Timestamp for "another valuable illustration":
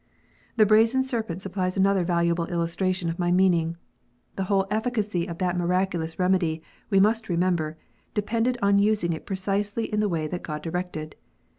1.77-3.07